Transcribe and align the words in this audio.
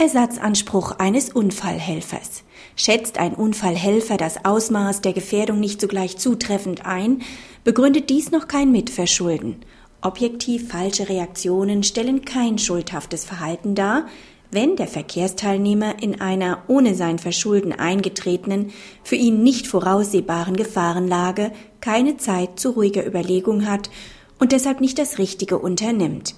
Ersatzanspruch 0.00 0.92
eines 0.92 1.30
Unfallhelfers. 1.30 2.44
Schätzt 2.76 3.18
ein 3.18 3.34
Unfallhelfer 3.34 4.16
das 4.16 4.44
Ausmaß 4.44 5.00
der 5.00 5.12
Gefährdung 5.12 5.58
nicht 5.58 5.80
sogleich 5.80 6.16
zutreffend 6.18 6.86
ein, 6.86 7.22
begründet 7.64 8.08
dies 8.08 8.30
noch 8.30 8.46
kein 8.46 8.70
Mitverschulden. 8.70 9.56
Objektiv 10.00 10.68
falsche 10.68 11.08
Reaktionen 11.08 11.82
stellen 11.82 12.24
kein 12.24 12.58
schuldhaftes 12.58 13.24
Verhalten 13.24 13.74
dar, 13.74 14.06
wenn 14.52 14.76
der 14.76 14.86
Verkehrsteilnehmer 14.86 16.00
in 16.00 16.20
einer 16.20 16.62
ohne 16.68 16.94
sein 16.94 17.18
Verschulden 17.18 17.72
eingetretenen, 17.72 18.70
für 19.02 19.16
ihn 19.16 19.42
nicht 19.42 19.66
voraussehbaren 19.66 20.56
Gefahrenlage 20.56 21.50
keine 21.80 22.16
Zeit 22.16 22.60
zu 22.60 22.70
ruhiger 22.70 23.04
Überlegung 23.04 23.66
hat 23.66 23.90
und 24.38 24.52
deshalb 24.52 24.80
nicht 24.80 24.98
das 24.98 25.18
Richtige 25.18 25.58
unternimmt. 25.58 26.36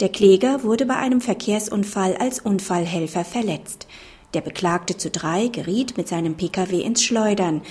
Der 0.00 0.08
Kläger 0.08 0.64
wurde 0.64 0.86
bei 0.86 0.96
einem 0.96 1.20
Verkehrsunfall 1.20 2.16
als 2.16 2.40
Unfallhelfer 2.40 3.24
verletzt. 3.24 3.86
Der 4.34 4.40
Beklagte 4.40 4.96
zu 4.96 5.08
drei 5.08 5.46
geriet 5.46 5.96
mit 5.96 6.08
seinem 6.08 6.34
Pkw 6.34 6.80
ins 6.80 7.04
Schleudern, 7.04 7.62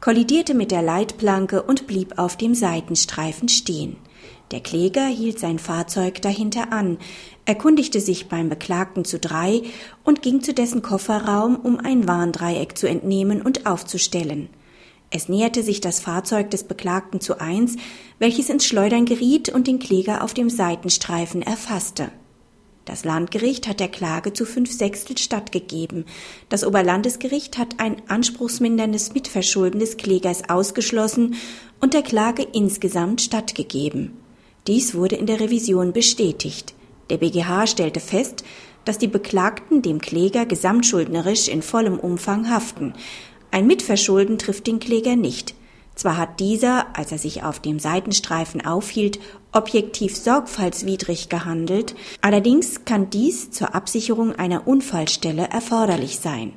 kollidierte 0.00 0.54
mit 0.54 0.70
der 0.70 0.82
Leitplanke 0.82 1.62
und 1.62 1.88
blieb 1.88 2.18
auf 2.18 2.36
dem 2.36 2.54
Seitenstreifen 2.54 3.48
stehen. 3.48 3.96
Der 4.52 4.60
Kläger 4.60 5.06
hielt 5.06 5.40
sein 5.40 5.58
Fahrzeug 5.58 6.22
dahinter 6.22 6.72
an, 6.72 6.98
erkundigte 7.46 8.00
sich 8.00 8.28
beim 8.28 8.48
Beklagten 8.48 9.04
zu 9.04 9.18
drei 9.18 9.62
und 10.04 10.22
ging 10.22 10.40
zu 10.40 10.54
dessen 10.54 10.82
Kofferraum, 10.82 11.56
um 11.56 11.80
ein 11.80 12.06
Warndreieck 12.06 12.78
zu 12.78 12.88
entnehmen 12.88 13.42
und 13.42 13.66
aufzustellen. 13.66 14.50
Es 15.14 15.28
näherte 15.28 15.62
sich 15.62 15.82
das 15.82 16.00
Fahrzeug 16.00 16.50
des 16.50 16.64
Beklagten 16.64 17.20
zu 17.20 17.38
eins, 17.38 17.76
welches 18.18 18.48
ins 18.48 18.64
Schleudern 18.64 19.04
geriet 19.04 19.50
und 19.50 19.66
den 19.66 19.78
Kläger 19.78 20.24
auf 20.24 20.32
dem 20.32 20.48
Seitenstreifen 20.48 21.42
erfasste. 21.42 22.10
Das 22.86 23.04
Landgericht 23.04 23.68
hat 23.68 23.78
der 23.78 23.88
Klage 23.88 24.32
zu 24.32 24.46
fünf 24.46 24.72
Sechstel 24.72 25.18
stattgegeben. 25.18 26.06
Das 26.48 26.64
Oberlandesgericht 26.64 27.58
hat 27.58 27.78
ein 27.78 28.00
anspruchsminderndes 28.08 29.12
Mitverschulden 29.12 29.80
des 29.80 29.98
Klägers 29.98 30.48
ausgeschlossen 30.48 31.34
und 31.78 31.92
der 31.92 32.02
Klage 32.02 32.46
insgesamt 32.50 33.20
stattgegeben. 33.20 34.16
Dies 34.66 34.94
wurde 34.94 35.16
in 35.16 35.26
der 35.26 35.40
Revision 35.40 35.92
bestätigt. 35.92 36.74
Der 37.10 37.18
BGH 37.18 37.66
stellte 37.66 38.00
fest, 38.00 38.44
dass 38.84 38.98
die 38.98 39.08
Beklagten 39.08 39.82
dem 39.82 40.00
Kläger 40.00 40.46
gesamtschuldnerisch 40.46 41.48
in 41.48 41.62
vollem 41.62 42.00
Umfang 42.00 42.50
haften. 42.50 42.94
Ein 43.52 43.66
Mitverschulden 43.66 44.38
trifft 44.38 44.66
den 44.66 44.80
Kläger 44.80 45.14
nicht. 45.14 45.54
Zwar 45.94 46.16
hat 46.16 46.40
dieser, 46.40 46.96
als 46.96 47.12
er 47.12 47.18
sich 47.18 47.42
auf 47.42 47.60
dem 47.60 47.78
Seitenstreifen 47.78 48.64
aufhielt, 48.64 49.20
objektiv 49.52 50.16
sorgfaltswidrig 50.16 51.28
gehandelt, 51.28 51.94
allerdings 52.22 52.86
kann 52.86 53.10
dies 53.10 53.50
zur 53.50 53.74
Absicherung 53.74 54.34
einer 54.34 54.66
Unfallstelle 54.66 55.50
erforderlich 55.50 56.18
sein. 56.18 56.54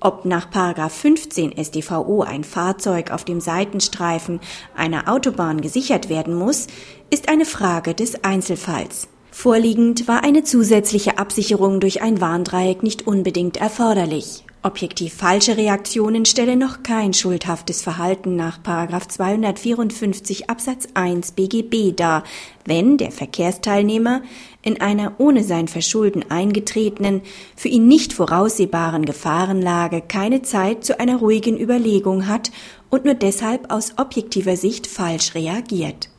Ob 0.00 0.24
nach 0.24 0.48
15 0.90 1.62
StVO 1.62 2.22
ein 2.22 2.42
Fahrzeug 2.42 3.10
auf 3.10 3.26
dem 3.26 3.42
Seitenstreifen 3.42 4.40
einer 4.74 5.12
Autobahn 5.12 5.60
gesichert 5.60 6.08
werden 6.08 6.34
muss, 6.34 6.68
ist 7.10 7.28
eine 7.28 7.44
Frage 7.44 7.94
des 7.94 8.24
Einzelfalls. 8.24 9.08
Vorliegend 9.30 10.08
war 10.08 10.24
eine 10.24 10.42
zusätzliche 10.42 11.18
Absicherung 11.18 11.80
durch 11.80 12.00
ein 12.00 12.22
Warndreieck 12.22 12.82
nicht 12.82 13.06
unbedingt 13.06 13.58
erforderlich. 13.58 14.44
Objektiv 14.62 15.14
falsche 15.14 15.56
Reaktionen 15.56 16.26
stelle 16.26 16.54
noch 16.54 16.82
kein 16.82 17.14
schuldhaftes 17.14 17.80
Verhalten 17.80 18.36
nach 18.36 18.58
254 18.62 20.50
Absatz 20.50 20.86
1 20.92 21.32
BGB 21.32 21.96
dar, 21.96 22.24
wenn 22.66 22.98
der 22.98 23.10
Verkehrsteilnehmer 23.10 24.20
in 24.60 24.78
einer 24.82 25.14
ohne 25.16 25.44
sein 25.44 25.66
Verschulden 25.66 26.30
eingetretenen, 26.30 27.22
für 27.56 27.68
ihn 27.68 27.88
nicht 27.88 28.12
voraussehbaren 28.12 29.06
Gefahrenlage 29.06 30.02
keine 30.02 30.42
Zeit 30.42 30.84
zu 30.84 31.00
einer 31.00 31.16
ruhigen 31.16 31.58
Überlegung 31.58 32.28
hat 32.28 32.50
und 32.90 33.06
nur 33.06 33.14
deshalb 33.14 33.72
aus 33.72 33.94
objektiver 33.96 34.56
Sicht 34.56 34.86
falsch 34.86 35.34
reagiert. 35.34 36.10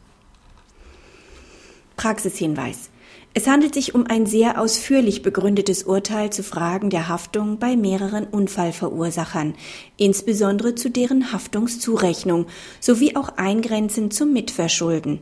Praxishinweis 1.96 2.90
es 3.34 3.48
handelt 3.48 3.74
sich 3.74 3.96
um 3.96 4.08
ein 4.08 4.26
sehr 4.26 4.60
ausführlich 4.60 5.22
begründetes 5.22 5.84
Urteil 5.84 6.32
zu 6.32 6.44
Fragen 6.44 6.90
der 6.90 7.08
Haftung 7.08 7.60
bei 7.60 7.78
mehreren 7.78 8.26
Unfallverursachern, 8.26 9.54
insbesondere 9.96 10.76
zu 10.76 10.90
deren 10.90 11.32
Haftungszurechnung 11.32 12.48
sowie 12.82 13.16
auch 13.16 13.30
eingrenzend 13.38 14.14
zum 14.14 14.34
Mitverschulden. 14.34 15.20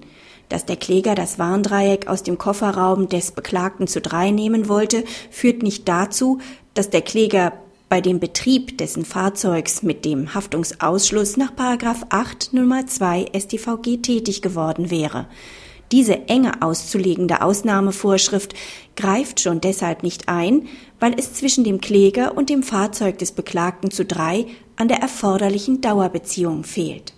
Dass 0.50 0.66
der 0.66 0.78
Kläger 0.78 1.14
das 1.14 1.38
Warndreieck 1.38 2.08
aus 2.08 2.24
dem 2.24 2.40
Kofferraum 2.40 3.10
des 3.10 3.32
Beklagten 3.32 3.86
zu 3.86 4.02
drei 4.02 4.32
nehmen 4.32 4.68
wollte, 4.68 5.04
führt 5.30 5.62
nicht 5.62 5.88
dazu, 5.88 6.40
dass 6.74 6.90
der 6.90 7.04
Kläger 7.04 7.54
bei 7.90 8.02
dem 8.02 8.20
Betrieb 8.20 8.80
dessen 8.80 9.06
Fahrzeugs 9.06 9.84
mit 9.84 10.04
dem 10.06 10.34
Haftungsausschluss 10.34 11.38
nach 11.38 11.52
8 11.58 12.54
Nummer 12.54 12.88
2 12.88 13.28
StVG 13.38 13.98
tätig 14.02 14.42
geworden 14.42 14.90
wäre. 14.90 15.28
Diese 15.92 16.28
enge 16.28 16.62
auszulegende 16.62 17.42
Ausnahmevorschrift 17.42 18.54
greift 18.96 19.40
schon 19.40 19.62
deshalb 19.62 20.04
nicht 20.04 20.30
ein, 20.30 20.68
weil 21.00 21.18
es 21.18 21.34
zwischen 21.34 21.64
dem 21.64 21.82
Kläger 21.82 22.38
und 22.38 22.50
dem 22.50 22.64
Fahrzeug 22.64 23.18
des 23.18 23.32
Beklagten 23.32 23.90
zu 23.90 24.06
drei 24.06 24.46
an 24.76 24.88
der 24.88 25.00
erforderlichen 25.00 25.82
Dauerbeziehung 25.82 26.64
fehlt 26.64 27.14